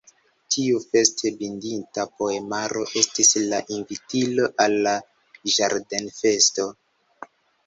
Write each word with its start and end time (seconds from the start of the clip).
Tiu 0.53 0.77
feste 0.85 1.31
bindita 1.41 2.05
poemaro 2.21 2.85
estis 3.01 3.31
la 3.53 3.61
invitilo 3.77 4.49
al 4.67 4.75
la 4.89 4.95
ĝardenfesto. 5.59 6.69